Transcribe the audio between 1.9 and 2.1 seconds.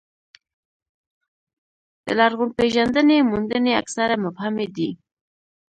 د